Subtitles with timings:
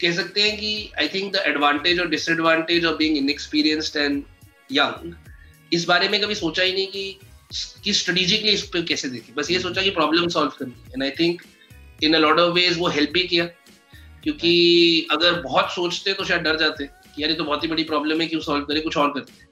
[0.00, 4.22] कह सकते हैं कि आई थिंक द एडवांटेज और disadvantage of being inexperienced and
[4.70, 5.14] young
[5.72, 7.18] इस बारे में कभी सोचा ही नहीं कि
[7.84, 11.10] कि स्ट्रेटेजिकली इस पे कैसे देखें। बस ये सोचा कि प्रॉब्लम सॉल्व करनी and I
[11.20, 11.42] think
[12.04, 13.44] in a lot of ways वो हेल्प भी किया।
[14.24, 17.84] क्योंकि अगर बहुत सोचते तो शायद डर जाते कि यार ये तो बहुत ही बड़ी
[17.84, 18.82] प्रॉब्लम है, क्यों सॉल्व करें?
[18.82, 19.44] कुछ और करते।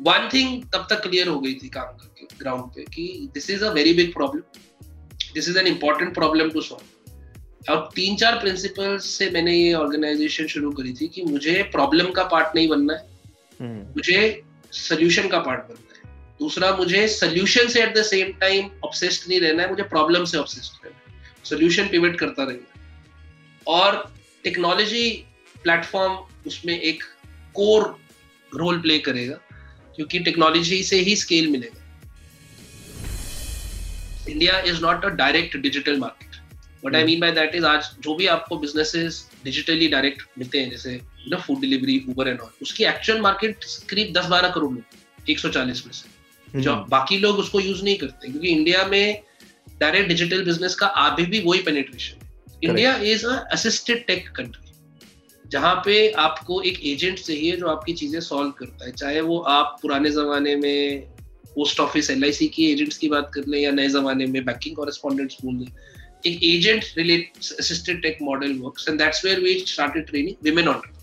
[0.00, 3.64] वन थिंग तब तक क्लियर हो गई थी काम करके ग्राउंड पे, कि this is
[3.64, 4.42] a very big problem
[5.34, 6.97] this is an important problem to solve
[7.68, 12.24] और तीन चार प्रिंसिपल से मैंने ये ऑर्गेनाइजेशन शुरू करी थी कि मुझे प्रॉब्लम का
[12.24, 13.06] पार्ट नहीं बनना है।
[13.60, 14.42] हम्म। मुझे
[14.72, 19.40] सोल्यूशन का पार्ट बनना है। दूसरा मुझे सोल्यूशन से at the same time obsessed नहीं
[19.40, 24.14] रहना है मुझे प्रॉब्लम से ऑब्सेस्ड रहना है। सोल्यूशन पिवट करता रहना और
[24.44, 25.10] टेक्नोलॉजी
[25.62, 26.12] प्लेटफॉर्म
[26.46, 27.02] उसमें एक
[27.54, 27.98] कोर
[28.54, 29.34] रोल प्ले करेगा
[29.96, 31.84] क्योंकि टेक्नोलॉजी से ही स्केल मिलेगा।
[34.28, 36.27] India is not a direct digital market
[36.84, 40.70] what I mean by that is आज जो भी आपको बिजनेसेस डिजिटली डायरेक्ट मिलते हैं
[40.70, 45.30] जैसे ना food delivery Uber and all उसकी एक्चुअल मार्केट करीब दस बारह करोड़ लोग
[45.30, 46.08] एक सौ चालीस में से।
[46.48, 49.22] हम्म। जो बाकी लोग उसको यूज़ नहीं करते क्योंकि इंडिया में
[49.80, 52.26] डायरेक्ट डिजिटल बिज़नेस का अभी भी वही penetration
[52.64, 54.66] India is assisted tech country
[55.44, 59.78] जहाँ पे आपको एक एजेंट चाहिए जो आपकी चीज़ें सॉल्व करता है चाहे वो आप
[59.82, 61.00] पुराने जमाने में
[61.54, 65.36] पोस्ट ऑफ़िस एल की एजेंट्स की बात कर लें या नए जमाने में बैंकिंग कॉरेस्पॉन्डेंट्स
[65.44, 65.72] बोल लें।
[66.24, 70.94] agent related assisted tech model works and that's where we started training women entrepreneurs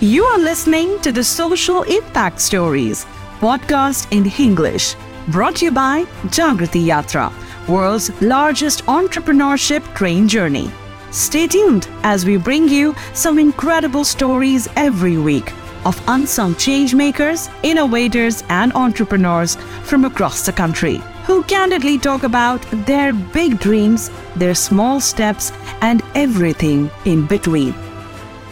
[0.00, 3.06] you are listening to the social impact stories
[3.40, 4.94] podcast in english
[5.28, 6.04] brought to you by
[6.38, 7.32] jagrati yatra
[7.68, 10.70] world's largest entrepreneurship train journey
[11.10, 15.52] stay tuned as we bring you some incredible stories every week
[15.84, 23.12] of unsung changemakers, innovators, and entrepreneurs from across the country who candidly talk about their
[23.12, 27.74] big dreams, their small steps, and everything in between.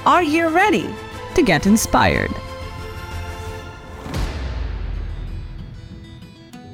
[0.07, 0.89] Are you ready
[1.35, 2.31] to get inspired?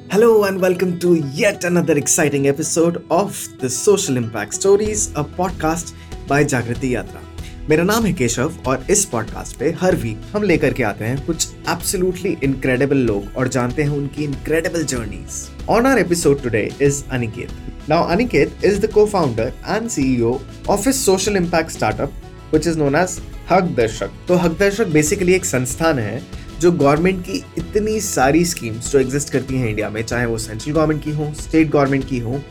[0.09, 5.93] Hello and welcome to yet another exciting episode of the Social Impact Stories, a podcast
[6.27, 7.28] by Jagrati Yatra.
[7.69, 11.25] मेरा नाम है केशव और इस podcast पे हर week हम लेकर के आते हैं
[11.25, 17.03] कुछ एब्सोल्युटली इनक्रेडिबल लोग और जानते हैं उनकी incredible journeys on our episode today is
[17.11, 17.49] Aniket
[17.89, 22.13] now Aniket is the co-founder and CEO of his social impact startup
[22.53, 23.19] which is known as
[23.77, 26.21] Haqdarshak तो हक दर्शक बेसिकली एक संस्थान है
[26.59, 30.73] जो गवर्नमेंट की इतनी सारी स्कीम्स जो एग्जिस्ट करती हैं इंडिया में, चाहे वो सेंट्रल
[30.73, 32.41] गवर्नमेंट की हो स्टेट गवर्नमेंट की हो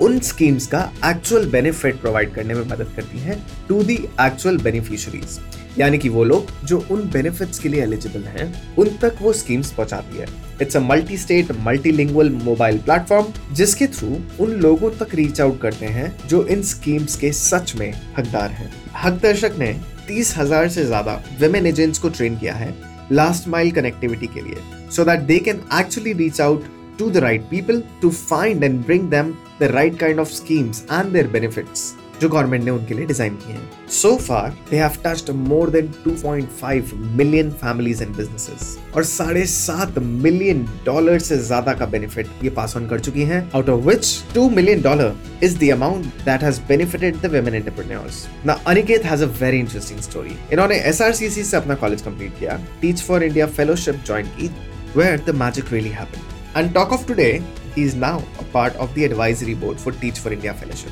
[0.00, 3.38] उन स्कीम्स का एक्चुअल बेनिफिट प्रोवाइड करने में मदद करती है
[3.68, 5.38] टू दी एक्चुअल बेनिफिशरीज
[5.78, 9.70] यानी कि वो लोग जो उन बेनिफिट्स के लिए एलिजिबल हैं, उन तक वो स्कीम्स
[9.72, 10.26] पहुंचाती है।
[10.62, 14.08] It's a multi state multilingual mobile platform जिसके थ्रू
[14.40, 18.70] उन लोगों तक रीच आउट करते हैं जो इन स्कीम्स के सच में हकदार हैं।
[18.96, 19.72] हक दर्शक ने
[20.08, 22.74] तीस हज़ार से ज़्यादा वेमेन एजेंट्स को ट्रेन किया है
[23.12, 26.64] लास्ट माइल कनेक्टिविटी के लिए so that they can actually reach out
[26.98, 31.16] to the right people to find and bring them the right kind of schemes and
[31.16, 31.82] their benefits,
[32.20, 35.88] जो गवर्नमेंट ने उनके लिए design किए हैं। So far they have touched more than
[36.06, 42.50] 2.5 million families and businesses और साढ़े सात million dollar से ज़्यादा का बेनिफिट ये
[42.56, 46.42] पास ऑन कर चुकी हैं out of which 2 million dollar is the amount that
[46.42, 51.56] has benefited the women entrepreneurs ना Aniket has a very interesting story इन्होंने एसआरसीसी से
[51.56, 54.50] अपना कॉलेज कंप्लीट किया। Teach for India fellowship join की
[54.94, 56.37] where the magic really happened.
[56.57, 57.41] And talk of today,
[57.75, 60.91] he is now a part of the advisory board for Teach for India Fellowship.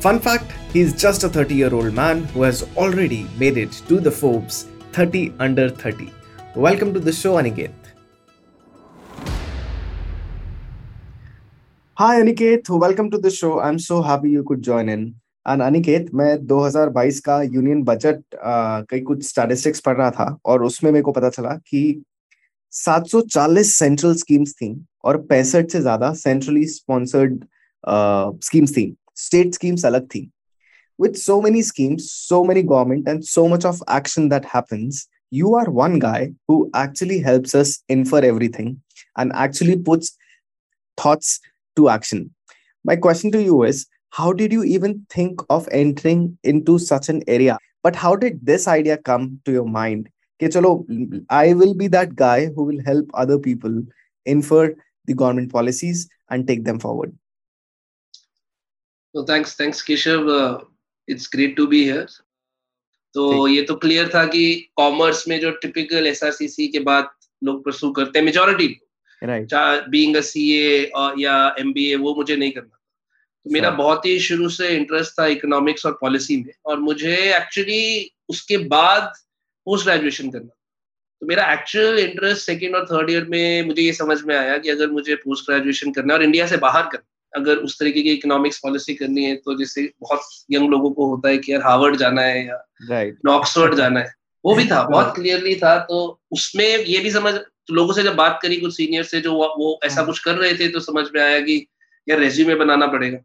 [0.00, 4.00] Fun fact he's just a 30 year old man who has already made it to
[4.00, 6.10] the Forbes 30 under 30.
[6.54, 7.72] Welcome to the show, Aniket.
[11.94, 12.68] Hi, Aniket.
[12.68, 13.60] Welcome to the show.
[13.60, 15.14] I'm so happy you could join in.
[15.48, 18.22] And Aniket मैं 2022 का union budget
[18.90, 21.80] कई कुछ statistics पढ़ रहा था और उसमें मेरे को पता चला कि
[22.76, 27.44] 740 सेंट्रल स्कीम्स थी और पैंसठ से ज्यादा सेंट्रली स्पॉन्सर्ड
[28.44, 28.94] स्कीम्स थी
[29.24, 30.30] स्टेट स्कीम्स अलग थी
[31.02, 35.54] with so many schemes so many government and so much of action that happens you
[35.60, 38.68] are one guy who actually helps us infer everything
[39.16, 40.12] and actually puts
[41.02, 41.40] thoughts
[41.76, 42.22] to action
[42.84, 47.22] my question to you is how did you even think of entering into such an
[47.26, 50.08] area but how did this idea come to your mind
[50.39, 50.87] कि चलो
[51.31, 53.87] I will be that guy who will help other people
[54.27, 54.75] infer
[55.09, 57.11] the government policies and take them forward
[59.13, 60.29] तो thanks thanks Keshav
[61.09, 62.05] it's great to be here
[63.13, 67.09] तो ये तो clear था कि commerce में जो टिपिकल एसआरसीसी के बाद
[67.43, 68.67] लोग परसू करते हैं majority
[69.23, 69.53] right
[69.89, 72.79] being a CA या एमबीए वो मुझे नहीं करना
[73.45, 78.11] तो मेरा बहुत ही शुरू से इंटरेस्ट था इकोनॉमिक्स और पॉलिसी में। और मुझे एक्चुअली
[78.29, 79.13] उसके बाद
[79.67, 80.53] पोस्ट ग्रेजुएशन करना।
[81.21, 84.69] तो मेरा एक्चुअल इंटरेस्ट सेकेंड और थर्ड ईयर में मुझे ये समझ में आया कि
[84.69, 88.11] अगर मुझे पोस्ट ग्रेजुएशन करना है और इंडिया से बाहर करना अगर उस तरीके की
[88.11, 90.21] इकोनॉमिक्स पॉलिसी करनी है तो जैसे बहुत
[90.51, 94.55] यंग लोगों को होता है कि यार हार्वर्ड जाना है या ऑक्सफोर्ड जाना है वो
[94.55, 95.97] भी था बहुत क्लियरली था। तो
[96.31, 99.79] उसमें ये भी समझ तो लोगों से जब बात करी कुछ सीनियर से जो वो
[99.83, 101.55] ऐसा हाँ। कुछ कर रहे थे तो समझ में आया कि
[102.07, 103.19] यार रेज्यूमे बनाना पड़ेगा।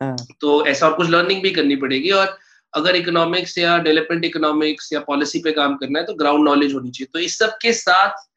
[0.00, 2.36] हाँ। तो ऐसा और कुछ लर्निंग भी करनी पड़ेगी और
[2.74, 6.90] अगर इकोनॉमिक्स या डेवलपमेंट इकोनॉमिक्स या पॉलिसी पे काम करना है तो ग्राउंड नॉलेज होनी
[6.90, 8.28] चाहिए। तो इस सब के साथ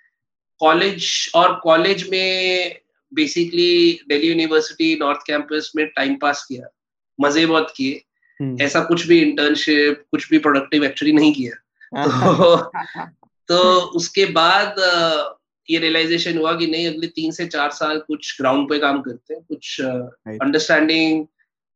[0.60, 2.80] कॉलेज और कॉलेज में
[3.14, 6.74] basically Delhi university north campus में टाइम पास किया।
[7.22, 8.04] मज़े बहुत किए।
[8.42, 11.54] हम्म। ऐसा कुछ भी इंटर्नशिप कुछ भी प्रोडक्टिव एक्चुअली नहीं किया।
[12.08, 12.72] तो
[13.48, 14.76] तो उसके बाद
[15.70, 19.34] ये रियलाइजेशन हुआ कि नहीं अगले तीन से चार साल कुछ ग्राउंड पे काम करते
[19.34, 21.26] हैं कुछ अंडरस्टैंडिंग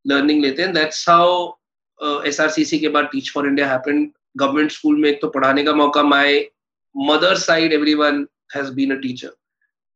[0.07, 1.60] लर्निंग लेते हैं। That's how
[2.01, 5.27] S R C C के बाद teach for India happen government school में एक तो
[5.27, 6.47] पढ़ाने का मौका my
[6.97, 9.27] mother side everyone has been a teacher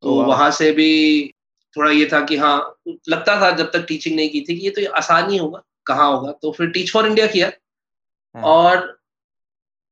[0.02, 1.34] तो oh, वहाँ से भी
[1.78, 4.70] थोड़ा ये था कि हाँ लगता था जब तक टीचिंग नहीं की थी कि ये
[4.70, 6.32] तो आसान ही होगा कहाँ होगा?
[6.32, 7.52] तो फिर टीच फॉर इंडिया किया।
[8.36, 8.44] हाँ.
[8.44, 8.78] और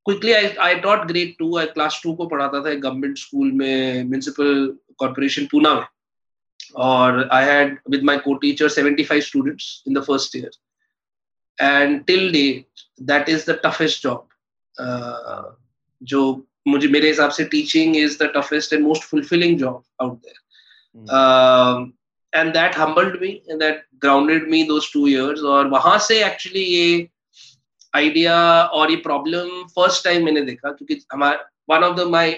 [0.06, 4.04] quickly I I taught grade two I class two को पढ़ाता था गवर्नमेंट स्कूल में
[4.04, 5.86] म्यूनसिपल कॉर्पोरेशन पूना में।
[6.76, 10.52] और I had with my co-teacher 75 students in the first year
[11.62, 14.28] and till date that is the toughest job
[16.02, 16.24] जो
[16.68, 21.92] मुझे मेरे हिसाब से teaching is the toughest and most fulfilling job out there
[22.34, 26.64] and that humbled me and that grounded me those two years और वहाँ से actually
[26.64, 27.08] ये
[27.96, 28.36] idea
[28.74, 32.32] और ये प्रॉब्लम फ़र्स्ट टाइम मैंने देखा क्योंकि हमारा one of the my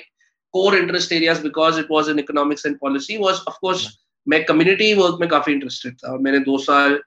[0.53, 3.87] core interest areas because it was in economics and policy was of course
[4.27, 6.99] मैं कम्युनिटी वर्क में काफ़ी इंटरेस्टेड था। और मैंने दो साल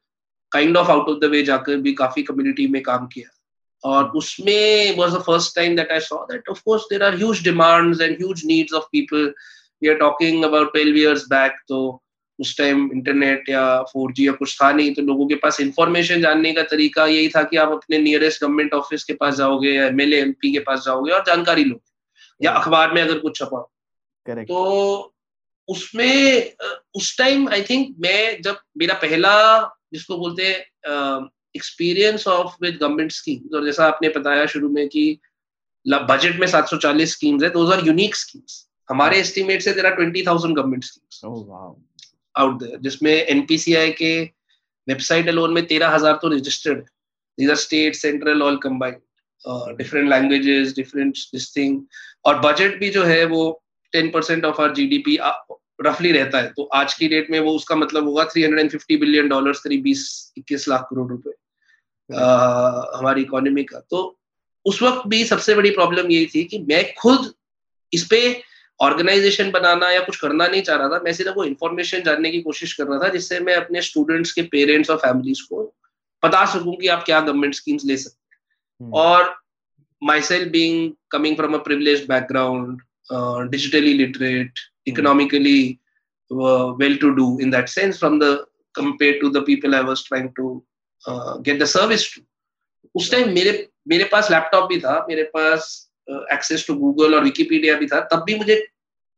[0.53, 3.35] kind of out of the way जाकर भी काफ़ी कम्युनिटी में काम किया।
[3.85, 7.43] और उसमें was the first time that I saw that of course there are huge
[7.45, 9.35] demands and huge needs of people
[9.83, 12.03] we are talking about 12 years back तो
[12.41, 16.53] उस टाइम इंटरनेट या 4G या कुछ था नहीं तो लोगों के पास इंफॉर्मेशन जानने
[16.53, 20.21] का तरीका यही था कि आप अपने नियरेस्ट गवर्नमेंट ऑफ़िस के पास जाओगे या एमएलए
[20.21, 21.81] एमपी के पास जाओगे और जानकारी लो
[22.43, 23.61] या अखबार में अगर कुछ छपा।
[24.49, 25.15] तो
[25.69, 26.53] उसमें
[26.95, 29.59] उस टाइम आई थिंक मैं जब मेरा पहला
[29.93, 35.05] जिसको बोलते हैं experience of with government schemes और जैसा आपने बताया शुरू में कि
[35.87, 40.85] बजट में 740 स्कीम्स है दोज आर यूनिक स्कीम्स हमारे एस्टिमेट से तेरा 20000 गवर्नमेंट
[40.85, 41.23] स्कीम्स
[42.35, 44.12] आउट देयर जिसमें एनपीसीआई के
[44.88, 46.85] वेबसाइट अलोन में तेरह हज़ार तो registered
[47.38, 51.81] these are state central all combined different languages different this thing
[52.26, 53.43] और बजट भी जो है वो
[53.93, 55.17] ten percent of our GDP
[55.82, 59.52] रफली रहता है। तो आज की डेट में वो उसका मतलब होगा 350 बिलियन डॉलर
[59.52, 61.30] करीब 20 21 लाख करोड़ रुपए
[62.98, 64.19] हमारी इकोनॉमी का। तो
[64.64, 67.32] उस वक्त भी सबसे बड़ी प्रॉब्लम यही थी कि मैं खुद
[67.92, 68.42] इस पे
[68.80, 72.40] ऑर्गेनाइजेशन बनाना या कुछ करना नहीं चाह रहा था। मैं सिर्फ़ वो इन्फॉर्मेशन जानने की
[72.42, 75.75] कोशिश कर रहा था जिससे मैं अपने स्टूडेंट्स के पेरेंट्स और फैमिलीज़ को
[76.25, 78.28] बता सकूँ कि आप क्या गवर्नमेंट स्कीम्स ले सकते हैं।
[78.82, 78.98] Hmm.
[78.98, 79.36] और
[80.22, 82.80] myself being coming from a privilege background
[83.50, 84.52] digitally literate
[84.88, 85.61] economically
[86.81, 88.32] well to do in that sense from the
[88.75, 90.55] compare to the people I was trying to
[91.04, 92.23] get the service to
[92.95, 93.52] उस time मेरे
[93.88, 95.75] मेरे पास laptop भी था मेरे पास
[96.33, 98.57] access to Google और Wikipedia भी था तब भी मुझे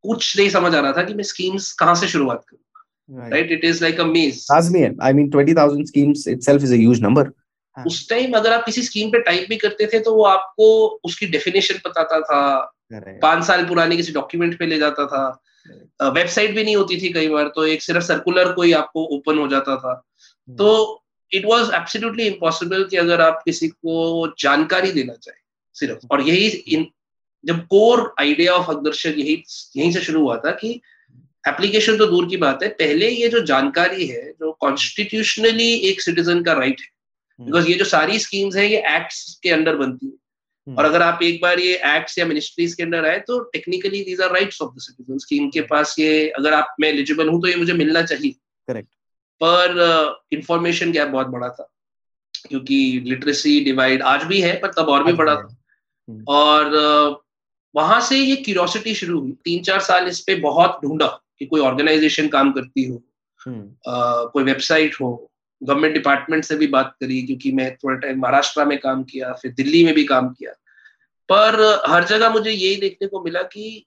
[0.04, 3.64] कुछ नहीं समझ आ रहा था कि मैं स्कीम्स कहाँ से शुरुआत करूँ right it
[3.64, 7.30] is like a maze लाजमी है I mean 20000 schemes itself is a huge number
[7.76, 10.66] उस टाइम अगर आप किसी स्कीम पे टाइप भी करते थे तो वो आपको
[11.04, 12.40] उसकी डेफिनेशन बताता था
[13.22, 15.22] पाँच साल पुराने किसी डॉक्यूमेंट पे ले जाता था
[16.02, 19.48] वेबसाइट भी नहीं होती थी कई बार तो एक सिर्फ़ सर्कुलर कोई आपको ओपन हो
[19.48, 19.94] जाता था.
[20.48, 21.02] तो
[21.32, 25.40] इट वॉज़ एब्सोल्युटली इम्पॉसिबल कि अगर आप किसी को जानकारी देना चाहें
[25.76, 26.86] सिर्फ़ और यही इन
[27.44, 29.42] जब कोर आइडिया ऑफ़ अग्दर्शन यही
[29.76, 30.80] यहीं से शुरू हुआ था कि
[31.48, 36.42] एप्लीकेशन तो दूर की बात है पहले ये जो जानकारी है जो कॉन्स्टिट्यूशनली एक सिटीजन
[36.42, 39.76] का राइट right है बिकॉज़ हम्म। ये जो सारी स्कीम्स है ये एक्ट के अंडर
[39.76, 40.12] बनती है।
[40.78, 44.20] और अगर आप एक बार ये एक्ट्स या मिनिस्ट्रीज के अंडर आए तो technically these
[44.20, 47.56] are rights of the citizen के पास ये अगर आप मैं एलिजिबल हूँ तो ये
[47.56, 48.30] मुझे मिलना चाहिए।
[48.68, 48.88] करेक्ट
[49.42, 51.70] पर इंफॉर्मेशन uh, गैप बहुत बड़ा था
[52.48, 55.56] क्योंकि लिटरेसी डिवाइड आज भी है पर तब और भी बड़ा था।
[56.08, 57.22] हम्म। और
[57.74, 61.06] वहाँ से ये क्यूरोसिटी शुरू हुई। तीन चार साल इस पे बहुत ढूंढा
[61.38, 63.02] कि कोई ऑर्गेनाइजेशन काम करती हो
[63.40, 63.74] हम्म।
[64.32, 65.30] कोई वेबसाइट हो।
[65.62, 69.52] गवर्नमेंट डिपार्टमेंट से भी बात करी क्योंकि मैं थोड़ा टाइम महाराष्ट्र में काम किया फिर
[69.52, 70.52] दिल्ली में भी काम किया।
[71.32, 73.86] पर हर जगह मुझे यही देखने को मिला कि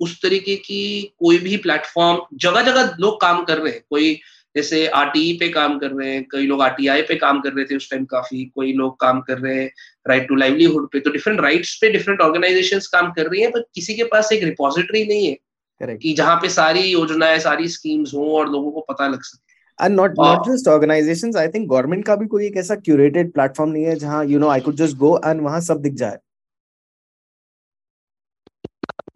[0.00, 4.20] उस तरीके की कोई भी प्लेटफॉर्म जगह जगह लोग काम कर रहे हैं। कोई
[4.56, 7.76] जैसे आरटीई पे काम कर रहे हैं कई लोग आरटीआई पे काम कर रहे थे
[7.76, 9.70] उस टाइम काफ़ी कोई लोग काम कर रहे हैं
[10.08, 13.64] राइट टू लाइवलीहुड पे। तो डिफरेंट राइट्स पे डिफरेंट ऑर्गेनाइजेशन काम कर रही है पर
[13.74, 15.36] किसी के पास एक रिपोजिटरी नहीं है
[15.82, 16.02] Correct.
[16.02, 19.46] कि जहाँ पे सारी योजनाएँ सारी स्कीम्स हो और लोगों को पता लग सके।
[19.86, 23.72] And not not just organizations i think government का भी कोई एक ऐसा curated platform
[23.72, 26.18] नहीं है जहाँ you know i could just go and वहाँ सब दिख जाए।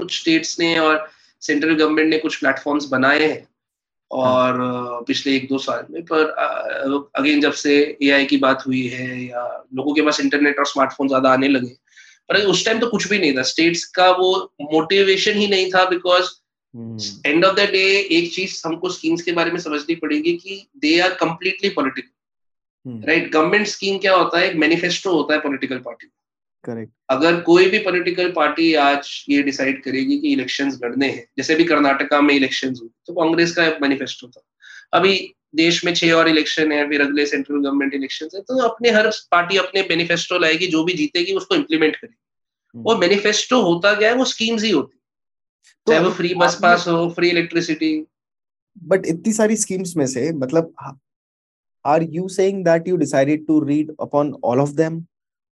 [0.01, 1.09] कुछ स्टेट्स ने और
[1.43, 3.47] सेंट्रल गवर्नमेंट ने कुछ प्लेटफॉर्म्स बनाए हैं।
[4.11, 5.01] और हाँ.
[5.07, 9.43] पिछले एक दो साल में पर अगेन जब से एआई की बात हुई है या
[9.75, 11.75] लोगों के पास इंटरनेट और स्मार्टफ़ोन ज़्यादा आने लगे
[12.29, 14.31] पर उस टाइम तो कुछ भी नहीं था। स्टेट्स का वो
[14.63, 16.29] मोटिवेशन ही नहीं था because
[17.27, 20.99] end of the day एक चीज़ हमको स्कीम्स के बारे में समझनी पड़ेगी कि they
[21.01, 24.51] are completely political right government scheme क्या होता है?
[24.51, 26.07] एक मैनिफेस्टो होता है पॉलिटिकल पार्टी
[26.65, 31.55] करेक्ट अगर कोई भी पॉलिटिकल पार्टी आज ये डिसाइड करेगी कि इलेक्शंस लड़ने हैं जैसे
[31.55, 34.43] भी कर्नाटका में इलेक्शंस हुए तो कांग्रेस का मैनिफेस्टो था।
[34.93, 35.19] अभी
[35.57, 39.11] देश में छह और इलेक्शन है फिर अगले सेंट्रल गवर्नमेंट इलेक्शन है तो अपने हर
[39.31, 42.17] पार्टी अपने मैनिफेस्टो लाएगी जो भी जीतेगी उसको इम्प्लीमेंट करेगी।
[42.75, 44.99] हम्म। वो मैनिफेस्टो होता क्या है वो स्कीम्स ही होती
[45.87, 47.93] तो चाहे वो फ्री बस पास हो फ्री इलेक्ट्रिसिटी
[48.83, 50.75] बट इतनी सारी स्कीम्स में से मतलब
[51.85, 55.05] are you saying that you decided to read upon all of them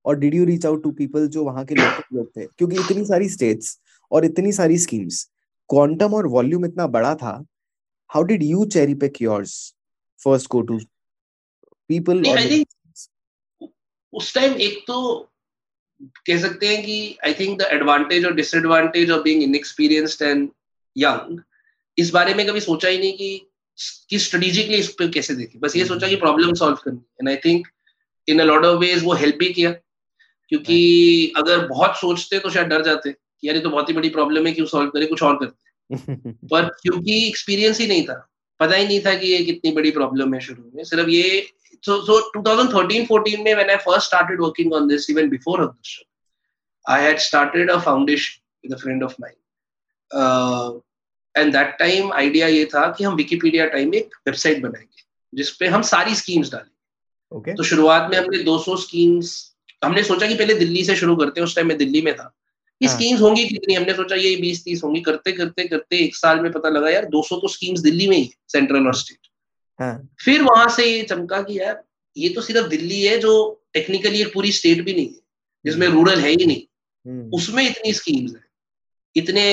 [0.05, 2.45] और did you reach out to people जो वहाँ के लोग थे?
[2.47, 3.79] क्योंकि इतनी सारी स्टेट्स
[4.11, 5.23] और इतनी सारी स्कीम्स
[5.69, 7.33] क्वांटम और वॉल्यूम इतना बड़ा था
[8.09, 9.73] how did you cherry pick yours
[10.23, 10.79] first go to
[11.89, 12.23] people
[14.13, 14.97] उस टाइम एक तो
[16.27, 20.49] कह सकते हैं कि आई थिंक द एडवांटेज और disadvantage of being inexperienced and
[20.97, 21.39] young
[21.97, 23.47] इस बारे में कभी सोचा ही नहीं कि
[24.09, 27.35] कि स्ट्रेटेजिकली इस पे कैसे देखें। बस ये सोचा कि प्रॉब्लम सॉल्व करनी and I
[27.35, 27.67] think
[28.27, 29.73] in a lot of ways वो हेल्प भी किया।
[30.49, 34.09] क्योंकि अगर बहुत सोचते तो शायद डर जाते कि यार ये तो बहुत ही बड़ी
[34.09, 35.63] प्रॉब्लम है क्यों सॉल्व करे कुछ और करते
[36.47, 40.33] पर क्योंकि एक्सपीरियंस ही नहीं था पता ही नहीं था कि ये कितनी बड़ी प्रॉब्लम
[40.33, 41.47] है शुरू में सिर्फ़ ये
[41.83, 45.99] so so 2013 14 में when I first started working on this even before Agdusha,
[46.85, 49.39] I had started a foundation with a friend of mine.
[50.11, 50.71] Uh,
[51.37, 55.81] and that time idea ये था कि हम विकीपीडिया टाइम एक वेबसाइट बनाएँगे जिसपे हम
[55.81, 57.57] सारी स्कीम्स डालेंगे okay.
[57.57, 59.54] तो शुरुआत में हमने 200 स्कीम्स
[59.85, 62.33] हमने सोचा कि पहले दिल्ली से शुरू करते हैं उस टाइम में दिल्ली में था
[62.81, 62.97] ये हाँ.
[62.97, 66.51] स्कीम्स होंगी कितनी हमने सोचा ये बीस तीस होंगी करते करते करते एक साल में
[66.51, 69.27] पता लगा यार 200 तो स्कीम्स दिल्ली में ही सेंट्रल और स्टेट
[69.79, 70.09] हाँ.
[70.19, 71.83] फिर वहाँ से ये चमका कि यार
[72.17, 73.35] ये तो सिर्फ़ दिल्ली है जो
[73.73, 75.19] टेक्निकली एक पूरी स्टेट भी नहीं है
[75.65, 76.61] जिसमें रूरल हम्म। है ही नहीं
[77.05, 78.43] हम्म। उसमें इतनी स्कीम्स है
[79.15, 79.43] इतने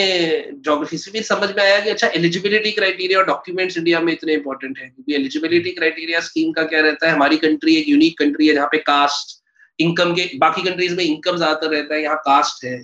[0.58, 4.34] जोग्राफी से फिर समझ में आया कि अच्छा एलिजिबिलिटी क्राइटेरिया और डॉक्यूमेंट्स इंडिया में इतने
[4.34, 8.48] इंपॉर्टेंट है क्योंकि एलिजिबिलिटी क्राइटेरिया स्कीम का क्या रहता है हमारी कंट्री एक यूनिक कंट्री
[8.48, 9.40] है जहाँ पे कास्ट
[9.78, 12.76] इनकम के बाकी कंट्रीज़ में इनकम ज़्यादातर रहता है यहाँ कास्ट है।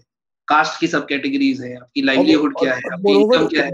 [0.48, 3.72] कास्ट की सब कैटेगरीज है आपकी लाइवलीहुड क्या है आपकी इनकम क्या है।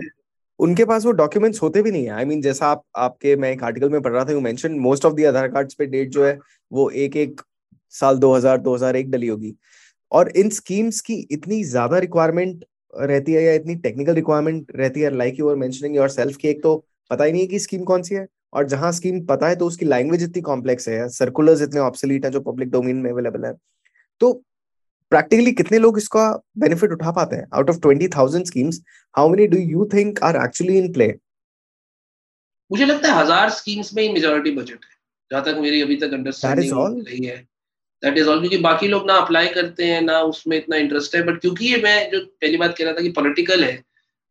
[0.60, 3.34] उनके पास वो डॉक्यूमेंट्स होते भी नहीं है। आई I मीन mean, जैसा आप आपके
[3.36, 5.86] मैं एक आर्टिकल में पढ़ रहा था you mention most of the Aadhaar cards पे
[5.86, 6.38] डेट जो है
[6.70, 7.40] वो एक एक
[7.94, 9.54] साल 2000 2001 डली होगी।
[10.12, 15.14] और इन स्कीम्स की इतनी ज़्यादा रिक्वायरमेंट रहती है या इतनी टेक्निकल रिक्वायरमेंट रहती है
[15.16, 16.76] like you are mentioning yourself कि एक तो
[17.10, 19.66] पता ही नहीं है कि स्कीम कौन सी है। और जहाँ स्कीम पता है तो
[19.66, 23.52] उसकी लैंग्वेज इतनी कॉम्प्लेक्स है सर्कुलर्स इतने ऑब्सोलीट हैं जो पब्लिक डोमेन में अवेलेबल है।
[24.20, 24.32] तो
[25.12, 27.46] प्रैक्टिकली कितने लोग इसका बेनिफिट उठा पाते हैं?
[27.54, 28.80] Out of twenty thousand schemes
[29.14, 31.12] how many do you think are actually in play
[32.70, 34.92] मुझे लगता है हज़ार स्कीम्स में ही मेजोरिटी बजट है।
[35.30, 37.36] जहाँ तक मेरी अभी तक अंडरस्टैंडिंग रही है।
[38.02, 41.22] दैट इज़ ऑल क्योंकि बाकी लोग ना अप्लाई करते हैं ना उसमें इतना इंटरेस्ट है।
[41.22, 43.76] बट क्योंकि ये मैं जो पहली बात कह रहा था कि पॉलिटिकल है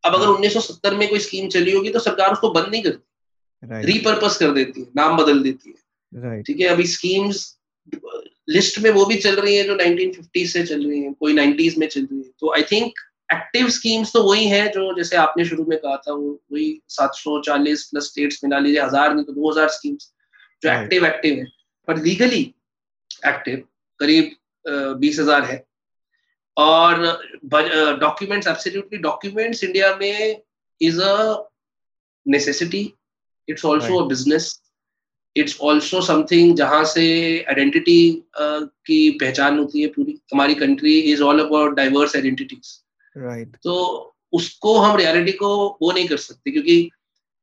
[0.04, 3.02] अब अगर 1970 हाँ। में कोई स्कीम चली होगी तो सरकार उसको बंद नहीं करती।
[3.64, 7.50] रीपर्पस कर देती है नाम बदल देती है। ठीक है अभी स्कीम्स
[8.48, 11.78] लिस्ट में वो भी चल रही है जो 1950 से चल रही है कोई 90s
[11.78, 12.92] में चल रही है। तो आई थिंक
[13.32, 17.82] एक्टिव स्कीम्स तो वही है जो जैसे आपने शुरू में कहा था वो वही 740
[17.90, 20.12] प्लस स्टेट्स मिला लीजिए हज़ार नहीं तो 2000 स्कीम्स
[20.62, 21.44] जो एक्टिव एक्टिव है।
[21.88, 22.42] पर लीगली
[23.26, 23.62] एक्टिव
[24.00, 24.30] करीब
[25.00, 25.64] बीस हज़ार है।
[26.56, 27.00] और
[28.00, 30.42] डॉक्यूमेंट्स एब्सोल्युटली डॉक्यूमेंट्स इंडिया में
[30.80, 31.50] is a
[32.26, 32.82] necessity
[33.48, 34.60] it's also a business
[35.36, 37.04] it's also something जहाँ से
[37.48, 42.80] आइडेंटिटी uh, की पहचान होती है पूरी। हमारी country is all about diverse identities
[43.16, 46.90] right तो उसको हम रियलिटी को वो नहीं कर सकते क्योंकि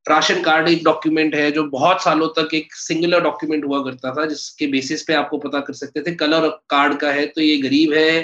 [0.09, 4.25] राशन कार्ड एक डॉक्यूमेंट है जो बहुत सालों तक एक सिंगुलर डॉक्यूमेंट हुआ करता था
[4.25, 7.93] जिसके बेसिस पे आपको पता कर सकते थे कलर कार्ड का है तो ये गरीब
[7.93, 8.21] है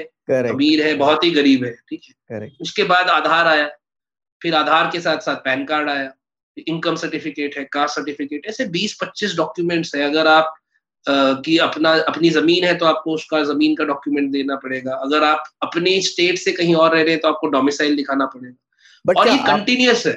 [0.49, 3.67] अमीर है बहुत ही गरीब है ठीक है। उसके बाद आधार आया
[4.41, 6.13] फिर आधार के साथ साथ पैन कार्ड आया।
[6.59, 10.53] इनकम सर्टिफिकेट है कास्ट सर्टिफिकेट ऐसे बीस पच्चीस डॉक्यूमेंट्स है। अगर आप
[11.05, 15.43] की अपना अपनी ज़मीन है तो आपको उसका ज़मीन का डॉक्यूमेंट देना पड़ेगा। अगर आप
[15.63, 18.55] अपनी स्टेट से कहीं और रह रहे हैं तो आपको डोमिसाइल दिखाना पड़ेगा।
[19.05, 20.13] बट और ये कंटिन्यूस है।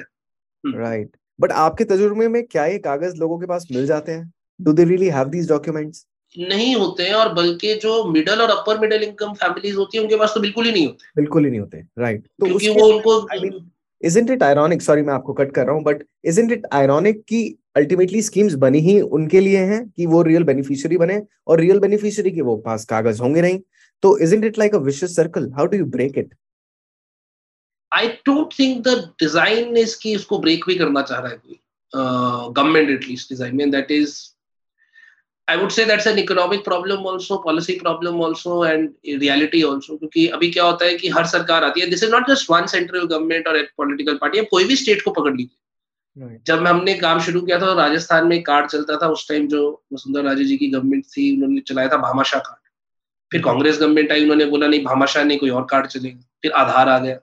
[0.63, 1.19] Right hmm.
[1.39, 4.31] बट आपके तजुर्बे में क्या ये कागज़ लोगों के पास मिल जाते हैं?
[4.59, 6.05] Do they really have these documents
[6.35, 10.15] नहीं होते हैं और बल्कि जो मिडिल और अपर मिडिल इनकम फैमिलीज़ होती है उनके
[10.17, 13.19] पास तो बिल्कुल ही नहीं होते। बिल्कुल ही नहीं होते। राइट तो क्योंकि वो उनको
[13.23, 13.59] I mean
[14.03, 17.43] isn't it ironic sorry मैं आपको कट कर रहा हूँ बट इजंट इट आयरॉनिक कि
[17.77, 22.31] अल्टीमेटली स्कीम्स बनी ही उनके लिए हैं कि वो रियल बेनिफिशियरी बने और रियल बेनिफिशियरी
[22.31, 23.59] के वो पास कागज़ होंगे नहीं?
[24.03, 26.33] तो isn't it like a vicious circle how do you break it
[27.91, 31.59] I don't think the design is कि उसको ब्रेक भी करना चाह रहा है कोई
[31.93, 34.15] गवर्नमेंट एटलीस्ट डिज़ाइन में that is
[35.51, 38.91] I would say that's an economic problem also, policy problem also, and
[39.23, 39.97] reality also.
[39.97, 42.65] क्योंकि अभी क्या होता है कि हर सरकार आती है। This is not just one
[42.65, 45.57] central government और पॉलिटिकल पार्टी कोई भी स्टेट को पकड़ लीजिए.
[46.47, 49.83] जब हमने काम शुरू किया था तो राजस्थान में कार्ड चलता था उस टाइम जो
[49.93, 52.69] वसुंधरा राजे जी की गवर्नमेंट थी उन्होंने चलाया था भामाशाह कार्ड
[53.31, 56.89] फिर कांग्रेस गवर्नमेंट आई उन्होंने बोला नहीं भामाशाह नहीं कोई और कार्ड चलेगा। फिर आधार
[56.89, 57.19] आ गया।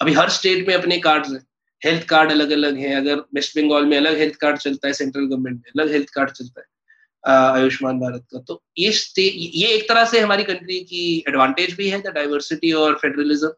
[0.00, 1.40] अभी हर स्टेट में अपने कार्ड है।
[1.84, 5.24] हेल्थ कार्ड अलग अलग है। अगर वेस्ट बंगाल में अलग हेल्थ कार्ड चलता है सेंट्रल
[5.24, 6.77] गवर्नमेंट में अलग हेल्थ कार्ड चलता है।
[7.24, 12.00] आयुष्मान भारत का। तो ये ये एक तरह से हमारी कंट्री की एडवांटेज भी है
[12.02, 13.48] डाइवर्सिटी और फेडरलिज्म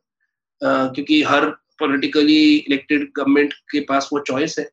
[0.62, 1.46] क्योंकि हर
[1.80, 4.64] पॉलिटिकली इलेक्टेड गवर्नमेंट के पास वो चॉइस है।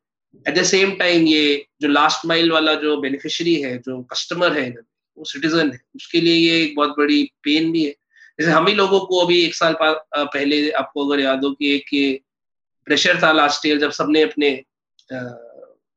[0.45, 4.69] एट द सेम टाइम ये जो लास्ट माइल वाला जो बेनिफिशियरी है, जो कस्टमर है,
[5.17, 7.91] वो सिटीजन है, उसके लिए ये एक बहुत बड़ी पेन भी है।
[8.39, 11.93] जैसे हम ही लोगों को अभी एक साल पहले आपको अगर याद हो कि एक
[11.93, 12.19] ये
[12.87, 14.49] प्रेशर था लास्ट ईयर जब सबने अपने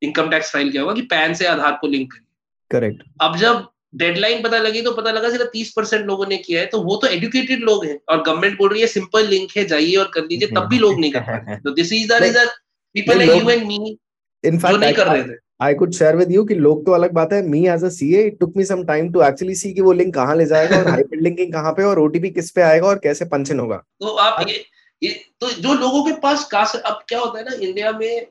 [0.03, 2.27] इनकम टैक्स फ़ाइल किया होगा कि पैन से आधार को लिंक करिए
[2.71, 6.61] करेक्ट अब जब डेडलाइन पता लगी तो पता लगा सिर्फ़ तीस परसेंट लोगों ने किया
[6.61, 9.65] है तो वो तो एजुकेटेड लोग हैं और गवर्नमेंट बोल रही है सिंपल लिंक है
[9.65, 12.47] जाइए और कर लीजिए तब भी लोग नहीं कर पाते तो this is the reason
[12.95, 13.97] people like you and me
[14.45, 17.33] in fact नहीं कर रहे थे। I could share with you कि लोग तो अलग बात
[17.33, 19.93] है। Me as a CA it took me some time to actually see कि वो
[19.93, 22.99] लिंक कहाँ ले जाएगा और हाइपर लिंकिंग कहाँ पे और ओटीपी किस पे आएगा और
[22.99, 24.65] कैसे पंचन होगा। तो आप ये
[25.03, 25.11] ये
[25.41, 28.27] तो जो लोगों के पास अब क्या होता है ना इंडिया में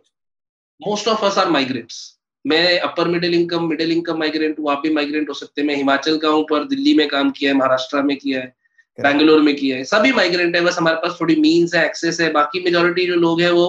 [0.81, 4.93] most of us are migrants मैं upper middle income middle income migrant हूँ आप भी
[4.93, 8.01] माइग्रेंट हो सकते हैं। मैं हिमाचल का हूँ पर दिल्ली में काम किया है महाराष्ट्र
[8.03, 8.55] में किया है
[8.97, 12.31] बैंगलोर में किया है। सभी माइग्रेंट है बस हमारे पास थोड़ी मीन्स है एक्सेस है।
[12.33, 13.67] बाकी मेजोरिटी जो लोग हैं वो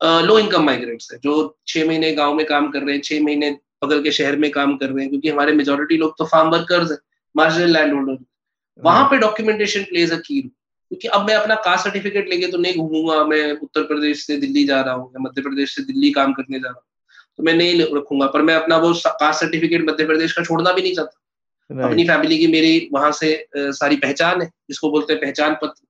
[0.00, 1.34] लो इनकम माइग्रेंट्स है जो
[1.66, 3.50] छह महीने गाँव में काम कर रहे हैं छह महीने
[3.84, 6.90] बगल के शहर में काम कर रहे हैं क्योंकि हमारे मेजोरिटी लोग तो फार्म वर्कर्स
[6.90, 6.96] है
[7.34, 8.18] मार्जिनल लैंड होल्डर
[8.80, 12.74] वहाँ पे डॉक्यूमेंटेशन प्लेज अ की क्योंकि अब मैं अपना कास्ट सर्टिफिकेट लेके तो नहीं
[12.74, 16.32] घूमूँगा मैं उत्तर प्रदेश से दिल्ली जा रहा हूँ या मध्य प्रदेश से दिल्ली काम
[16.32, 16.82] करने जा रहा हूँ।
[17.38, 20.82] तो मैं नहीं रखूँगा। पर मैं अपना वो कास्ट सर्टिफिकेट मध्य प्रदेश का छोड़ना भी
[20.82, 21.20] नहीं चाहता।
[21.70, 21.84] Right.
[21.84, 25.86] अपनी फैमिली की मेरी वहाँ से सारी पहचान है जिसको बोलते हैं पहचान पत्र।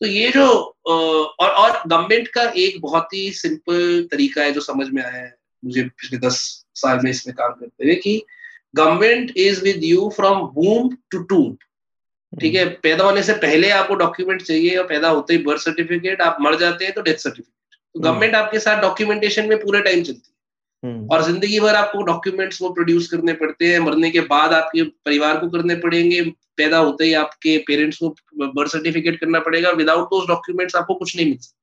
[0.00, 0.46] तो ये जो
[0.86, 5.34] और और गवर्नमेंट का एक बहुत ही सिंपल तरीका है जो समझ में आया है
[5.62, 6.38] मुझे पिछले दस
[6.74, 8.22] साल में इसमें काम करते हुए कि
[8.74, 11.56] government is with you from womb to tomb
[12.32, 12.64] ठीक है?
[12.82, 16.56] पैदा होने से पहले आपको डॉक्यूमेंट चाहिए और पैदा होते ही बर्थ सर्टिफिकेट आप मर
[16.58, 20.38] जाते हैं तो डेथ सर्टिफिकेट तो गवर्नमेंट आपके साथ डॉक्यूमेंटेशन में पूरे टाइम चलती है।
[20.84, 25.36] और ज़िंदगी भर आपको डॉक्यूमेंट्स वो प्रोड्यूस करने पड़ते हैं मरने के बाद आपके परिवार
[25.36, 26.22] को करने पड़ेंगे
[26.56, 31.16] पैदा होते ही आपके पेरेंट्स को बर्थ सर्टिफिकेट करना पड़ेगा विदाउट दोज डॉक्यूमेंट्स आपको कुछ
[31.16, 31.56] नहीं मिल सकता।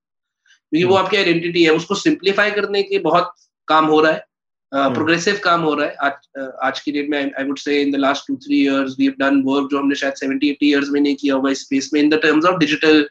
[0.70, 3.34] क्योंकि वो हम्म। आपकी आइडेंटिटी है उसको सिंप्लीफाई करने के बहुत
[3.68, 4.28] काम हो रहा है
[4.74, 7.82] प्रोग्रेसिव uh, काम हो रहा है। आज uh, आज की डेट में I would say
[7.82, 10.64] in the last two three years we have done work जो हमने शायद 70 80
[10.64, 13.10] इयर्स में नहीं किया होगा इस स्पेस में in the terms of digital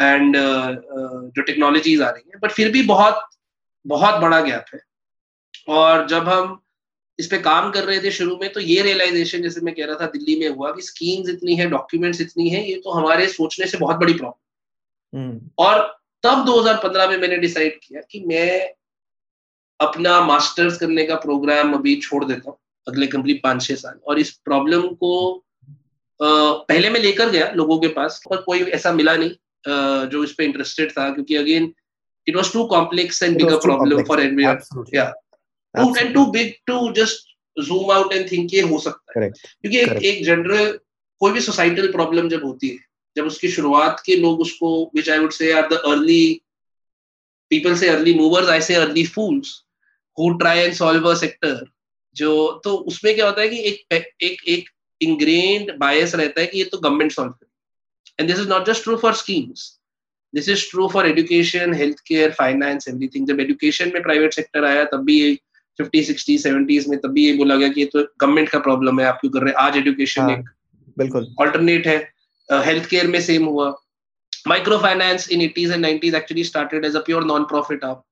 [0.00, 0.36] and
[1.26, 3.28] जो टेक्नोलॉजीज़ आ रही है। बट फिर भी बहुत
[3.86, 4.91] बहुत बड़ा गैप है।
[5.70, 6.58] और जब हम
[7.18, 9.96] इस पे काम कर रहे थे शुरू में तो ये रियलाइजेशन जैसे मैं कह रहा
[9.96, 13.66] था दिल्ली में हुआ कि स्कीम्स इतनी है डॉक्यूमेंट्स इतनी है ये तो हमारे सोचने
[13.66, 15.80] से बहुत बड़ी प्रॉब्लम हम्म। और
[16.24, 18.74] तब 2015 में मैंने डिसाइड किया कि मैं
[19.80, 24.18] अपना मास्टर्स करने का प्रोग्राम अभी छोड़ देता हूँ अगले कंप्लीट पाँच छह साल। और
[24.18, 25.12] इस प्रॉब्लम को
[26.20, 30.44] पहले मैं लेकर गया लोगों के पास और कोई ऐसा मिला नहीं जो इस पे
[30.44, 31.72] इंटरेस्टेड था क्योंकि again
[32.26, 34.44] it was too complex and bigger problem for every
[34.96, 35.12] या
[35.74, 39.78] too and too big to just zoom out and think ये हो सकता है। क्योंकि
[39.78, 40.78] एक एक जनरल
[41.20, 42.78] कोई भी सोसाइटल प्रॉब्लम जब होती है
[43.16, 46.40] जब उसकी शुरुआत के लोग उसको which I would say are the early
[47.50, 49.62] people say early movers I say early fools
[50.18, 51.64] who try and solve a sector
[52.16, 54.68] जो तो उसमें क्या होता है कि एक एक एक
[55.00, 58.82] इंग्रेन्ड बायस रहता है कि ये तो गवर्नमेंट सॉल्व करे and this is not just
[58.82, 59.78] true for schemes
[60.34, 64.84] this is true for education health care finance everything जब एजुकेशन में प्राइवेट सेक्टर आया
[64.84, 65.18] तब भी
[65.78, 69.06] फिफ्टी सिक्सटी सेवेंटीज में तभी ये बोला गया कि ये तो गवर्नमेंट का प्रॉब्लम है
[69.06, 69.58] आप क्यों कर रहे हैं?
[69.58, 70.48] आज एजुकेशन हाँ, एक
[70.98, 71.96] बिल्कुल। ऑल्टरनेट है।
[72.48, 73.68] हेल्थ uh, केयर में सेम हुआ।
[74.48, 78.04] Micro finance in eighties and nineties actually started as a pure non profit आप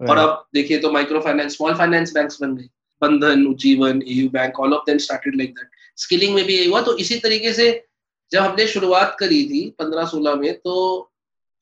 [0.00, 2.68] और अब देखिए तो micro finance small finance banks बन गए।
[3.02, 6.80] Bandhan Ujjivan AU bank all of them started like that skilling में भी यही हुआ।
[6.82, 7.66] तो इसी तरीके से
[8.32, 10.74] जब हमने शुरुआत करी थी पंद्रह सोलह में तो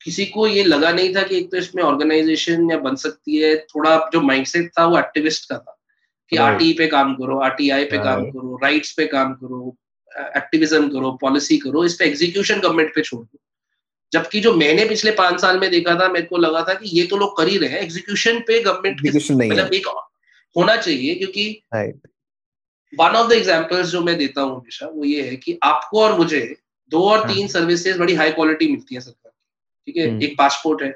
[0.04, 3.54] किसी को ये लगा नहीं था कि एक तो इसमें ऑर्गेनाइजेशन या बन सकती है।
[3.66, 5.78] थोड़ा जो माइंडसेट था वो एक्टिविस्ट का था
[6.32, 6.48] कि Right.
[6.48, 9.76] आरटी पे काम करो आरटीआई पे काम करो राइट्स पे काम करो
[10.36, 13.38] एक्टिविज्म करो पॉलिसी करो इस पे एग्जीक्यूशन गवर्नमेंट पे छोड़ दो।
[14.12, 17.04] जबकि जो मैंने पिछले पाँच साल में देखा था मेरे को लगा था कि ये
[17.06, 19.86] तो लोग कर ही रहे हैं। एग्जीक्यूशन पे गवर्नमेंट मतलब एक
[20.56, 21.46] होना चाहिए क्योंकि
[22.92, 26.18] वन ऑफ़ द एग्जाम्पल्स जो मैं देता हूँ हमेशा वो ये है कि आपको और
[26.18, 26.40] मुझे
[26.92, 29.31] दो और हाँ। तीन सर्विसेज़ बड़ी हाई क्वालिटी मिलती है सरकार
[29.86, 30.08] ठीक है?
[30.08, 30.94] हम्म। एक पासपोर्ट है।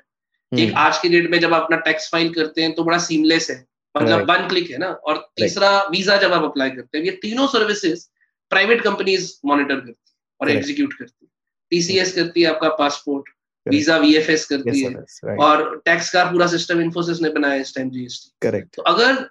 [0.53, 3.51] एक आज की डेट में जब आप अपना टैक्स फ़ाइल करते हैं तो बड़ा सीमलेस
[3.51, 4.89] है। मतलब वन क्लिक है ना?
[4.89, 8.07] और तीसरा वीज़ा जब आप अप्लाई करते हैं ये तीनों सर्विसेज़
[8.51, 11.31] प्राइवेट कंपनीज़ मॉनिटर करती है और एग्जीक्यूट करती है।
[11.73, 13.29] टीसीएस करती है आपका पासपोर्ट
[13.67, 18.31] वीज़ा वीएफएस करती है। और टैक्स का पूरा सिस्टम इन्फोसिस ने बनाया इस टाइम जीएसटी
[18.43, 19.29] करेक्ट तो अगर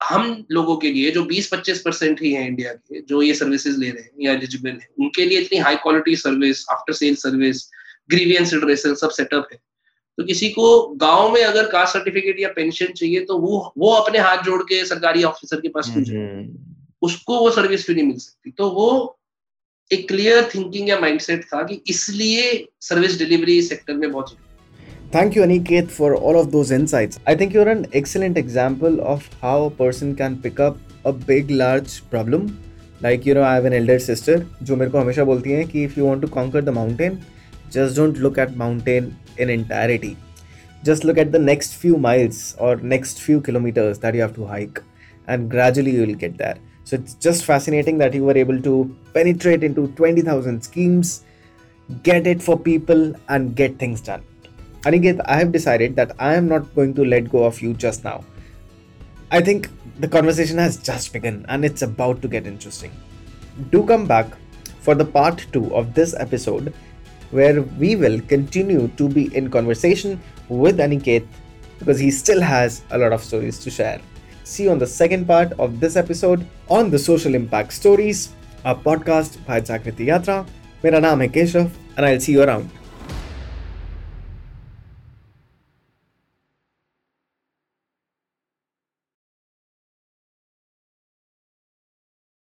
[0.00, 3.90] हम लोगों के लिए जो 20-25 परसेंट ही है इंडिया के जो ये सर्विसेज़ ले
[3.90, 7.62] रहे हैं या एलिजिबल है उनके लिए इतनी high quality service after sale service
[8.10, 9.58] grievance redressal सब सेटअप है
[10.18, 10.66] तो किसी को
[11.00, 14.84] गाँव में अगर कास्ट सर्टिफिकेट या पेंशन चाहिए तो वो वो अपने हाथ जोड़ के
[14.86, 18.70] सरकारी ऑफिसर के पास क्यों जाए हम्म। उसको वो सर्विस क्यों नहीं मिल सकती तो
[18.70, 18.88] वो
[19.90, 24.36] एक क्लियर थिंकिंग या माइंडसेट था कि इसलिए सर्विस डिलीवरी सेक्टर में बहुत
[25.10, 27.18] Thank you, Aniket, for all of those insights.
[27.26, 31.50] I think you're an excellent example of how a person can pick up a big,
[31.52, 32.50] large problem.
[33.00, 35.86] Like, you know, I have an elder sister जो मेरे को हमेशा बोलती है कि
[35.86, 37.16] if you want to conquer the mountain,
[37.70, 40.16] just don't look at mountain in entirety.
[40.84, 44.46] Just look at the next few miles or next few kilometers that you have to
[44.46, 44.82] hike,
[45.26, 46.56] and gradually you will get there.
[46.84, 51.24] So it's just fascinating that you were able to penetrate into 20,000 schemes,
[52.02, 54.22] get it for people, and get things done.
[54.82, 58.04] Aniket, I have decided that I am not going to let go of you just
[58.04, 58.24] now.
[59.30, 62.92] I think the conversation has just begun and it's about to get interesting.
[63.70, 64.26] Do come back
[64.80, 66.72] for the part 2 of this episode
[67.31, 71.25] where we will continue to be in conversation with Aniket
[71.79, 73.99] because he still has a lot of stories to share.
[74.43, 78.33] See you on the second part of this episode on the Social Impact Stories,
[78.65, 80.45] a podcast by Jagriti Yatra.
[80.85, 82.76] मेरा नाम है Keshav and I'll see you around.